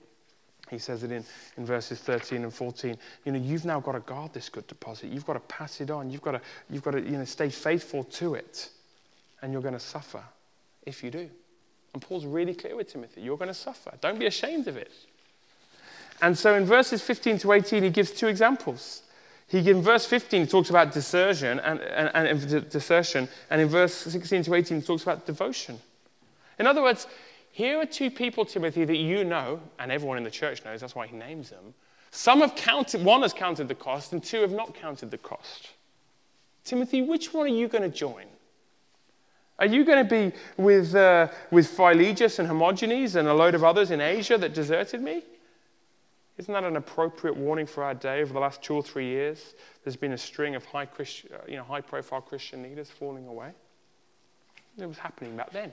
[0.71, 1.25] he says it in,
[1.57, 2.97] in verses 13 and 14.
[3.25, 5.11] You know, you've now got to guard this good deposit.
[5.11, 6.11] You've got to pass it on.
[6.11, 6.41] You've got to,
[6.71, 8.71] you've got to you know, stay faithful to it.
[9.41, 10.23] And you're going to suffer
[10.85, 11.29] if you do.
[11.95, 13.93] And Paul's really clear with Timothy you're going to suffer.
[14.01, 14.93] Don't be ashamed of it.
[16.21, 19.03] And so in verses 15 to 18, he gives two examples.
[19.49, 23.95] He, in verse 15, he talks about desertion and, and, and, desertion, and in verse
[23.95, 25.79] 16 to 18, he talks about devotion.
[26.59, 27.07] In other words,
[27.51, 30.95] here are two people, Timothy, that you know, and everyone in the church knows, that's
[30.95, 31.75] why he names them.
[32.11, 35.71] Some have counted, one has counted the cost, and two have not counted the cost.
[36.65, 38.27] Timothy, which one are you going to join?
[39.59, 43.65] Are you going to be with, uh, with Philologus and Hermogenes and a load of
[43.65, 45.23] others in Asia that deserted me?
[46.39, 48.23] Isn't that an appropriate warning for our day?
[48.23, 51.39] Over the last two or three years, there's been a string of high, Christ, uh,
[51.49, 53.51] you know, high profile Christian leaders falling away.
[54.79, 55.73] It was happening back then.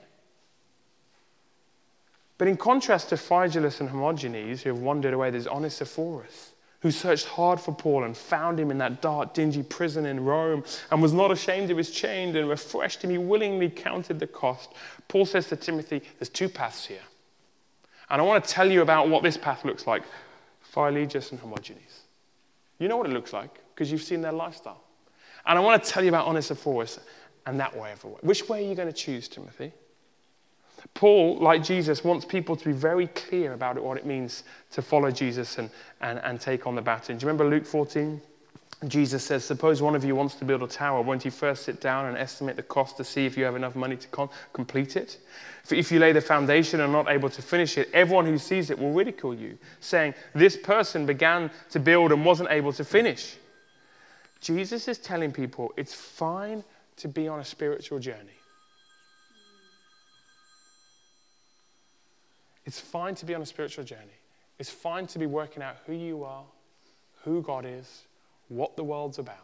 [2.39, 7.27] But in contrast to Philologus and Hermogenes, who have wandered away, there's Onesiphorus, who searched
[7.27, 11.13] hard for Paul and found him in that dark, dingy prison in Rome and was
[11.13, 13.11] not ashamed of his chains and refreshed him.
[13.11, 14.73] He willingly counted the cost.
[15.07, 17.03] Paul says to Timothy, There's two paths here.
[18.09, 20.03] And I want to tell you about what this path looks like
[20.75, 22.01] Philologus and Hermogenes.
[22.79, 24.83] You know what it looks like because you've seen their lifestyle.
[25.45, 26.99] And I want to tell you about Onesiphorus
[27.45, 28.19] and that way of the way.
[28.21, 29.71] Which way are you going to choose, Timothy?
[30.93, 35.11] Paul, like Jesus, wants people to be very clear about what it means to follow
[35.11, 35.69] Jesus and,
[36.01, 37.17] and, and take on the baton.
[37.17, 38.21] Do you remember Luke 14?
[38.87, 41.01] Jesus says, Suppose one of you wants to build a tower.
[41.01, 43.75] Won't you first sit down and estimate the cost to see if you have enough
[43.75, 45.17] money to complete it?
[45.71, 48.69] If you lay the foundation and are not able to finish it, everyone who sees
[48.69, 53.37] it will ridicule you, saying, This person began to build and wasn't able to finish.
[54.41, 56.63] Jesus is telling people it's fine
[56.97, 58.37] to be on a spiritual journey.
[62.65, 64.19] It's fine to be on a spiritual journey.
[64.59, 66.43] It's fine to be working out who you are,
[67.23, 68.03] who God is,
[68.49, 69.37] what the world's about.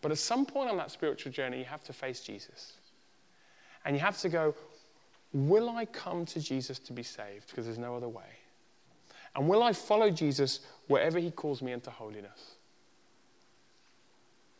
[0.00, 2.74] But at some point on that spiritual journey, you have to face Jesus.
[3.84, 4.54] And you have to go,
[5.32, 7.48] Will I come to Jesus to be saved?
[7.50, 8.24] Because there's no other way.
[9.36, 12.54] And will I follow Jesus wherever he calls me into holiness?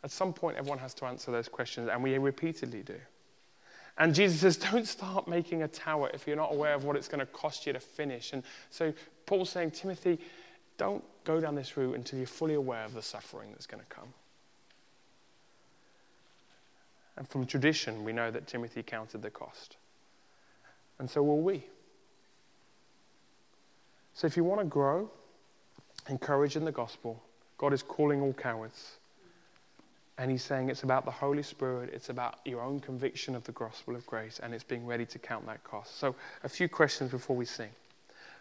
[0.03, 2.95] At some point, everyone has to answer those questions, and we repeatedly do.
[3.97, 7.09] And Jesus says, don't start making a tower if you're not aware of what it's
[7.09, 8.31] going to cost you to finish.
[8.31, 8.93] And so
[9.25, 10.19] Paul's saying, Timothy,
[10.79, 13.95] don't go down this route until you're fully aware of the suffering that's going to
[13.95, 14.07] come.
[17.17, 19.75] And from tradition, we know that Timothy counted the cost.
[20.97, 21.65] And so will we.
[24.13, 25.11] So if you want to grow,
[26.07, 27.21] encourage in the gospel,
[27.57, 28.93] God is calling all cowards.
[30.17, 33.53] And he's saying it's about the Holy Spirit, it's about your own conviction of the
[33.53, 35.97] gospel of grace, and it's being ready to count that cost.
[35.97, 37.69] So, a few questions before we sing.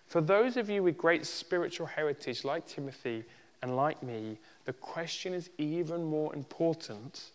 [0.08, 3.24] For those of you with great spiritual heritage, like Timothy
[3.62, 7.32] and like me, the question is even more important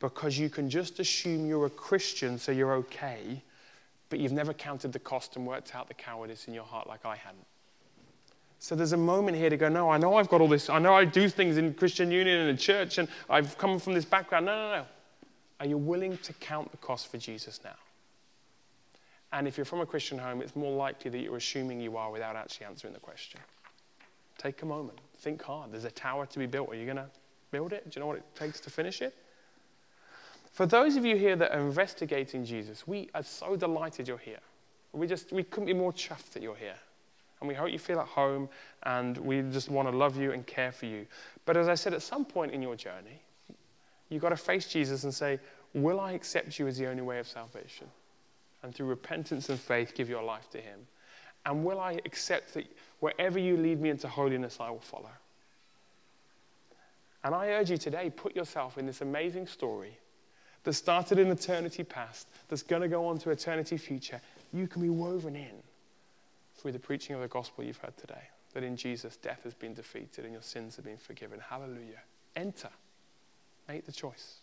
[0.00, 3.42] because you can just assume you're a Christian, so you're okay,
[4.10, 7.06] but you've never counted the cost and worked out the cowardice in your heart like
[7.06, 7.46] I hadn't.
[8.58, 10.68] So there's a moment here to go, no, I know I've got all this.
[10.68, 13.78] I know I do things in Christian Union and in the church, and I've come
[13.78, 14.46] from this background.
[14.46, 14.86] No, no, no.
[15.60, 17.76] Are you willing to count the cost for Jesus now?
[19.32, 22.10] And if you're from a Christian home, it's more likely that you're assuming you are
[22.10, 23.40] without actually answering the question.
[24.38, 24.98] Take a moment.
[25.18, 25.72] Think hard.
[25.72, 26.70] There's a tower to be built.
[26.70, 27.08] Are you going to
[27.50, 27.88] build it?
[27.90, 29.14] Do you know what it takes to finish it?
[30.52, 34.40] For those of you here that are investigating Jesus, we are so delighted you're here.
[34.92, 36.78] We just we couldn't be more chuffed that you're here.
[37.40, 38.48] And we hope you feel at home
[38.84, 41.06] and we just want to love you and care for you.
[41.44, 43.20] But as I said, at some point in your journey,
[44.08, 45.38] you've got to face Jesus and say,
[45.74, 47.88] Will I accept you as the only way of salvation?
[48.66, 50.88] And through repentance and faith, give your life to Him.
[51.44, 52.66] And will I accept that
[52.98, 55.12] wherever you lead me into holiness, I will follow?
[57.22, 59.96] And I urge you today, put yourself in this amazing story
[60.64, 64.20] that started in eternity past, that's going to go on to eternity future.
[64.52, 65.62] You can be woven in
[66.56, 68.30] through the preaching of the gospel you've heard today.
[68.52, 71.38] That in Jesus, death has been defeated and your sins have been forgiven.
[71.38, 72.02] Hallelujah.
[72.34, 72.70] Enter.
[73.68, 74.38] Make the choice.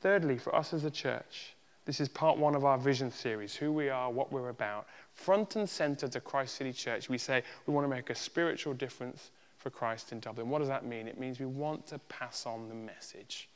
[0.00, 1.52] Thirdly, for us as a church,
[1.84, 4.86] this is part one of our vision series who we are, what we're about.
[5.14, 8.74] Front and center to Christ City Church, we say we want to make a spiritual
[8.74, 10.48] difference for Christ in Dublin.
[10.48, 11.08] What does that mean?
[11.08, 13.48] It means we want to pass on the message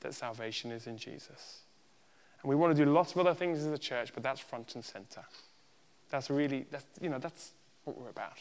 [0.00, 1.60] that salvation is in Jesus.
[2.42, 4.74] And we want to do lots of other things as a church, but that's front
[4.74, 5.24] and center.
[6.10, 7.52] That's really, that's, you know, that's
[7.84, 8.38] what we're about.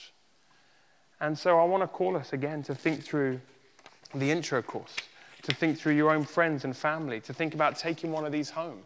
[1.21, 3.39] And so I want to call us again to think through
[4.13, 4.95] the intro course,
[5.43, 8.49] to think through your own friends and family, to think about taking one of these
[8.49, 8.83] home.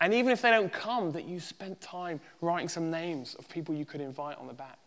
[0.00, 3.74] And even if they don't come, that you spent time writing some names of people
[3.74, 4.78] you could invite on the back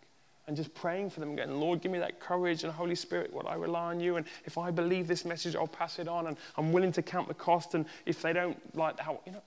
[0.47, 3.31] and just praying for them and going, Lord, give me that courage and Holy Spirit,
[3.31, 4.17] what I rely on you.
[4.17, 7.27] And if I believe this message, I'll pass it on and I'm willing to count
[7.27, 7.75] the cost.
[7.75, 9.41] And if they don't like how, you know,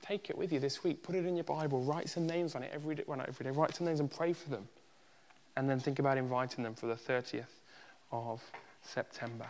[0.00, 1.02] take it with you this week.
[1.02, 1.82] Put it in your Bible.
[1.82, 3.04] Write some names on it every day.
[3.06, 3.50] Well, not every day.
[3.50, 4.68] Write some names and pray for them.
[5.56, 7.44] And then think about inviting them for the 30th
[8.12, 8.42] of
[8.82, 9.46] September.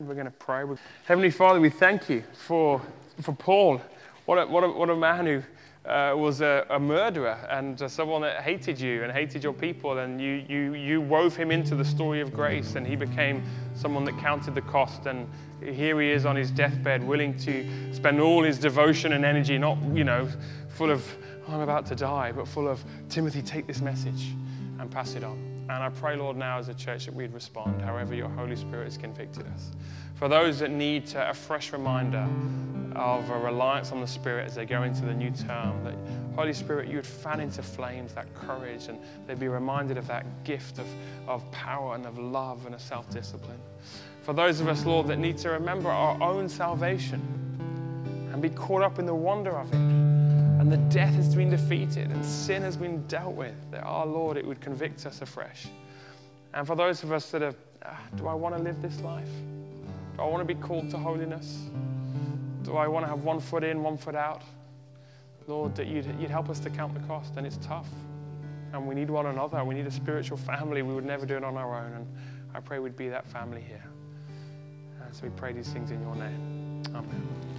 [0.00, 0.64] We're going to pray.
[1.06, 2.80] Heavenly Father, we thank you for,
[3.20, 3.80] for Paul.
[4.26, 5.42] What a, what a, what a man who
[5.90, 9.98] uh, was a, a, murderer and uh, someone that hated you and hated your people.
[9.98, 13.42] And you, you, you wove him into the story of grace, and he became
[13.74, 15.06] someone that counted the cost.
[15.06, 15.28] And
[15.60, 19.78] here he is on his deathbed, willing to spend all his devotion and energy, not,
[19.92, 20.28] you know,
[20.68, 21.04] full of,
[21.48, 24.28] oh, I'm about to die, but full of, Timothy, take this message
[24.78, 25.47] and pass it on.
[25.68, 28.84] And I pray, Lord, now as a church that we'd respond however your Holy Spirit
[28.84, 29.70] has convicted us.
[30.14, 32.26] For those that need a fresh reminder
[32.96, 35.94] of a reliance on the Spirit as they go into the new term, that
[36.34, 40.24] Holy Spirit, you would fan into flames that courage and they'd be reminded of that
[40.44, 40.86] gift of,
[41.26, 43.58] of power and of love and of self discipline.
[44.22, 47.20] For those of us, Lord, that need to remember our own salvation
[48.32, 52.10] and be caught up in the wonder of it and the death has been defeated
[52.10, 55.68] and sin has been dealt with, that our Lord, it would convict us afresh.
[56.52, 57.54] And for those of us that are,
[57.86, 59.30] ah, do I want to live this life?
[60.14, 61.70] Do I want to be called to holiness?
[62.64, 64.42] Do I want to have one foot in, one foot out?
[65.46, 67.88] Lord, that you'd, you'd help us to count the cost, and it's tough.
[68.74, 69.64] And we need one another.
[69.64, 70.82] We need a spiritual family.
[70.82, 71.92] We would never do it on our own.
[71.94, 72.06] And
[72.54, 73.84] I pray we'd be that family here.
[75.02, 76.82] And so we pray these things in your name.
[76.94, 77.57] Amen.